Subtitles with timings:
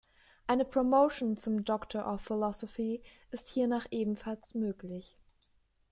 [0.47, 5.15] Eine Promotion zum Doctor of Philosophy ist hiernach ebenfalls möglich.